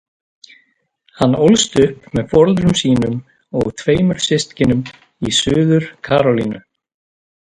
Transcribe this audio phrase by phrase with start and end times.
[1.19, 3.19] Hann ólst upp með foreldrum sínum
[3.59, 4.81] og tveimur systkinum
[5.29, 6.65] í Suður-Karólínu.